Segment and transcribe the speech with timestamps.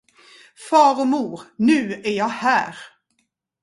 [0.69, 2.77] Far och mor, nu är jag här!